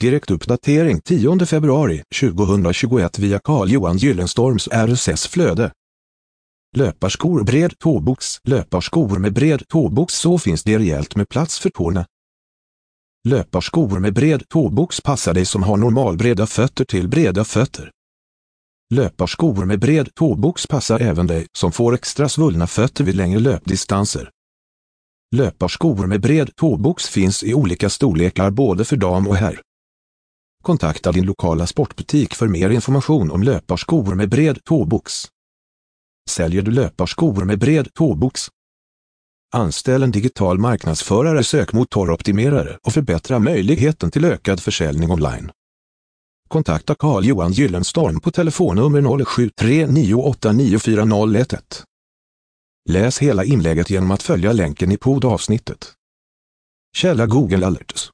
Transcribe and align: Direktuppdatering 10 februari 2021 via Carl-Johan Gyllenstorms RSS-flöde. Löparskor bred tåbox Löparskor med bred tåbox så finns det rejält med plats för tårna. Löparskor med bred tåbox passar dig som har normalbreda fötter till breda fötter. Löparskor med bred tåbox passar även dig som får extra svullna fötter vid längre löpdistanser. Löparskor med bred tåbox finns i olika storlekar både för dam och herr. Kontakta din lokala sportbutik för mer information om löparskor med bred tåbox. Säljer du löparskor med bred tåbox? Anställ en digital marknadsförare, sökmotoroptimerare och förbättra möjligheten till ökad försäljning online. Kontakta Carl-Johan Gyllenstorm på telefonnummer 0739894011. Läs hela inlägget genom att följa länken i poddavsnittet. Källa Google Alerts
Direktuppdatering 0.00 1.00
10 1.00 1.46
februari 1.46 2.02
2021 2.20 3.18
via 3.18 3.38
Carl-Johan 3.38 3.96
Gyllenstorms 3.96 4.68
RSS-flöde. 4.68 5.72
Löparskor 6.76 7.44
bred 7.44 7.78
tåbox 7.78 8.38
Löparskor 8.44 9.18
med 9.18 9.32
bred 9.32 9.68
tåbox 9.68 10.14
så 10.14 10.38
finns 10.38 10.62
det 10.62 10.78
rejält 10.78 11.16
med 11.16 11.28
plats 11.28 11.58
för 11.58 11.70
tårna. 11.70 12.06
Löparskor 13.28 13.98
med 13.98 14.14
bred 14.14 14.48
tåbox 14.48 15.00
passar 15.00 15.34
dig 15.34 15.46
som 15.46 15.62
har 15.62 15.76
normalbreda 15.76 16.46
fötter 16.46 16.84
till 16.84 17.08
breda 17.08 17.44
fötter. 17.44 17.90
Löparskor 18.94 19.64
med 19.64 19.80
bred 19.80 20.14
tåbox 20.14 20.66
passar 20.66 21.00
även 21.00 21.26
dig 21.26 21.46
som 21.58 21.72
får 21.72 21.94
extra 21.94 22.28
svullna 22.28 22.66
fötter 22.66 23.04
vid 23.04 23.14
längre 23.14 23.40
löpdistanser. 23.40 24.30
Löparskor 25.36 26.06
med 26.06 26.20
bred 26.20 26.56
tåbox 26.56 27.08
finns 27.08 27.44
i 27.44 27.54
olika 27.54 27.90
storlekar 27.90 28.50
både 28.50 28.84
för 28.84 28.96
dam 28.96 29.28
och 29.28 29.36
herr. 29.36 29.60
Kontakta 30.62 31.12
din 31.12 31.26
lokala 31.26 31.66
sportbutik 31.66 32.34
för 32.34 32.48
mer 32.48 32.70
information 32.70 33.30
om 33.30 33.42
löparskor 33.42 34.14
med 34.14 34.28
bred 34.28 34.64
tåbox. 34.64 35.24
Säljer 36.30 36.62
du 36.62 36.70
löparskor 36.70 37.44
med 37.44 37.58
bred 37.58 37.94
tåbox? 37.94 38.48
Anställ 39.54 40.02
en 40.02 40.10
digital 40.10 40.58
marknadsförare, 40.58 41.44
sökmotoroptimerare 41.44 42.78
och 42.82 42.92
förbättra 42.92 43.38
möjligheten 43.38 44.10
till 44.10 44.24
ökad 44.24 44.60
försäljning 44.60 45.10
online. 45.10 45.50
Kontakta 46.48 46.94
Carl-Johan 46.94 47.52
Gyllenstorm 47.52 48.20
på 48.20 48.30
telefonnummer 48.30 49.00
0739894011. 49.00 51.84
Läs 52.88 53.18
hela 53.18 53.44
inlägget 53.44 53.90
genom 53.90 54.10
att 54.10 54.22
följa 54.22 54.52
länken 54.52 54.92
i 54.92 54.96
poddavsnittet. 54.96 55.92
Källa 56.96 57.26
Google 57.26 57.66
Alerts 57.66 58.10